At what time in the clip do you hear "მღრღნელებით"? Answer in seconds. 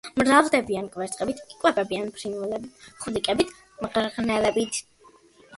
3.87-4.81